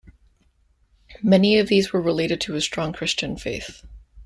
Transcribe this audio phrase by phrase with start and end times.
[1.21, 3.85] Many of these were related to his strong Christian faith.